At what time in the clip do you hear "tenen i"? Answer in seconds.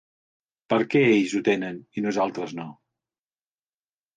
1.49-2.05